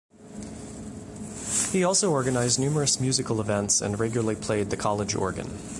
[1.71, 5.59] He also organised numerous musical events and regularly played the college organ.